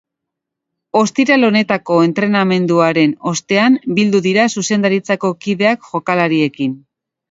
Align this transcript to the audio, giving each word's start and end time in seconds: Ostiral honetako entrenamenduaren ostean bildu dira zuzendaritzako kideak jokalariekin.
Ostiral 0.99 1.47
honetako 1.49 1.99
entrenamenduaren 2.07 3.15
ostean 3.35 3.79
bildu 4.01 4.25
dira 4.31 4.51
zuzendaritzako 4.59 5.35
kideak 5.47 5.91
jokalariekin. 5.95 6.79